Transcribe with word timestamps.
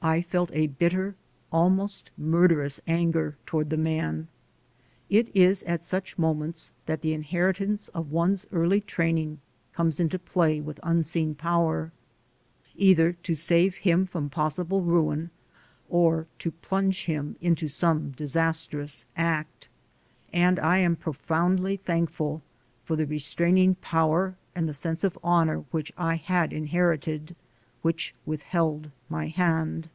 I 0.00 0.22
felt 0.22 0.52
a 0.54 0.68
bitter, 0.68 1.16
almost 1.52 2.12
murderous 2.16 2.80
anger 2.86 3.36
toward 3.44 3.68
the 3.68 3.76
man. 3.76 4.28
It 5.10 5.28
is 5.34 5.64
at 5.64 5.82
such 5.82 6.16
moments 6.16 6.70
that 6.86 7.02
the 7.02 7.12
inheritance 7.12 7.88
of 7.88 8.12
one's 8.12 8.46
early 8.52 8.80
training 8.80 9.40
comes 9.74 9.98
into 9.98 10.18
play 10.18 10.60
with 10.60 10.78
unseen 10.84 11.34
power, 11.34 11.90
either 12.76 13.12
to 13.24 13.34
save 13.34 13.74
him 13.78 14.06
from 14.06 14.30
possible 14.30 14.82
ruin 14.82 15.30
or 15.90 16.28
to 16.38 16.52
plunge 16.52 17.04
him 17.04 17.34
into 17.40 17.66
some 17.66 18.12
disastrous 18.12 19.04
act. 19.16 19.68
And 20.32 20.60
I 20.60 20.78
am 20.78 20.94
profoundly 20.94 21.76
thankful 21.76 22.40
for 22.84 22.94
the 22.94 23.04
restraining 23.04 23.74
power 23.74 24.36
and 24.54 24.68
the 24.68 24.74
sense 24.74 25.02
of 25.02 25.18
honor 25.24 25.64
which 25.72 25.92
I 25.98 26.14
had 26.14 26.52
inherited, 26.52 27.34
which 27.82 28.12
withheld 28.26 28.90
my 29.08 29.28
hand. 29.28 29.88